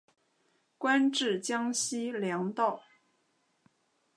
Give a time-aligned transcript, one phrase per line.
[0.79, 2.81] 官至江西粮道。